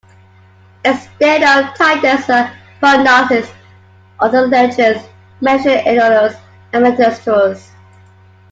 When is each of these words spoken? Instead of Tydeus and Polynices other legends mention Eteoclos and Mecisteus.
Instead 0.83 1.43
of 1.43 1.75
Tydeus 1.75 2.27
and 2.29 2.51
Polynices 2.81 3.47
other 4.19 4.47
legends 4.47 5.05
mention 5.41 5.73
Eteoclos 5.73 6.35
and 6.73 6.83
Mecisteus. 6.85 7.69